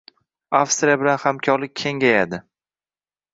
Avstriya 0.59 0.95
bilan 1.01 1.21
hamkorlik 1.25 1.75
kengayading 1.83 2.43